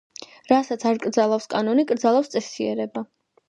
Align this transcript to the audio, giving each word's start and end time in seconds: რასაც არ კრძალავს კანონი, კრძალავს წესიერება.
რასაც 0.51 0.85
არ 0.93 0.97
კრძალავს 1.03 1.47
კანონი, 1.55 1.87
კრძალავს 1.95 2.35
წესიერება. 2.37 3.09